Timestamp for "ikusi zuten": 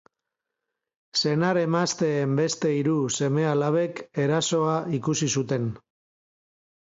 5.01-5.69